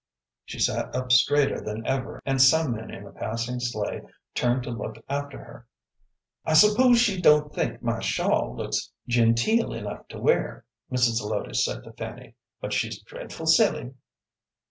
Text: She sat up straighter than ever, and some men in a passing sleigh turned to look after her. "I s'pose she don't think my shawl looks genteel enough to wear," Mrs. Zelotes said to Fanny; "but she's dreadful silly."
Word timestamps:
She 0.45 0.57
sat 0.57 0.95
up 0.95 1.11
straighter 1.11 1.61
than 1.61 1.85
ever, 1.85 2.23
and 2.25 2.41
some 2.41 2.71
men 2.75 2.89
in 2.91 3.05
a 3.05 3.11
passing 3.11 3.59
sleigh 3.59 4.01
turned 4.33 4.63
to 4.63 4.71
look 4.71 4.95
after 5.07 5.37
her. 5.37 5.67
"I 6.43 6.53
s'pose 6.55 6.97
she 6.99 7.21
don't 7.21 7.53
think 7.53 7.83
my 7.83 7.99
shawl 7.99 8.55
looks 8.57 8.89
genteel 9.07 9.73
enough 9.73 10.07
to 10.07 10.19
wear," 10.19 10.65
Mrs. 10.91 11.17
Zelotes 11.21 11.63
said 11.63 11.83
to 11.83 11.93
Fanny; 11.93 12.33
"but 12.59 12.73
she's 12.73 12.99
dreadful 13.03 13.45
silly." 13.45 13.93